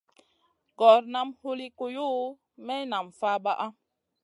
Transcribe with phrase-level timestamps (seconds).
[0.77, 2.25] Gor nam huli kuyuʼu,
[2.65, 3.65] maï nam fabaʼa.